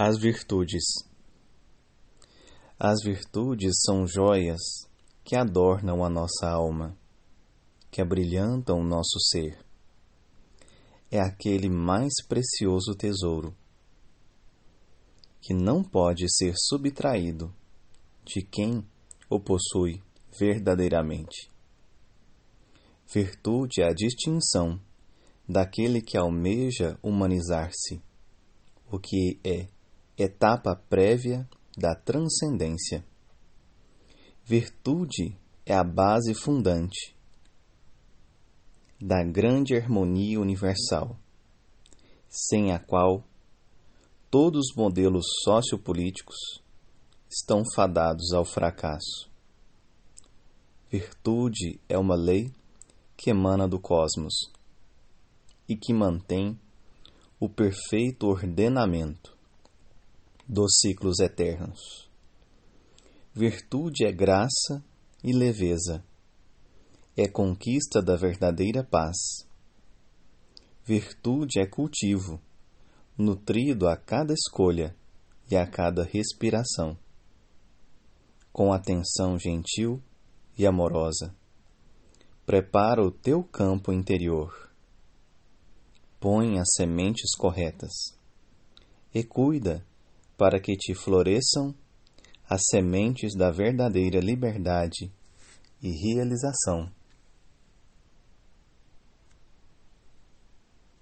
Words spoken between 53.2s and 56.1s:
emana do cosmos e que